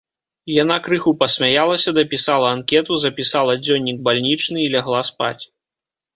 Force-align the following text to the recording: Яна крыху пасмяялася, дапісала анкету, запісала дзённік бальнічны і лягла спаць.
Яна 0.63 0.77
крыху 0.85 1.11
пасмяялася, 1.19 1.89
дапісала 1.97 2.47
анкету, 2.55 2.91
запісала 3.05 3.53
дзённік 3.67 4.01
бальнічны 4.09 4.57
і 4.67 4.73
лягла 4.79 5.05
спаць. 5.13 5.41